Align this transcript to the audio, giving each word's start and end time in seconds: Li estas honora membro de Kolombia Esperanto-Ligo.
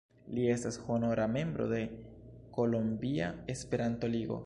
Li 0.37 0.45
estas 0.53 0.79
honora 0.87 1.27
membro 1.35 1.69
de 1.73 1.83
Kolombia 2.59 3.33
Esperanto-Ligo. 3.57 4.39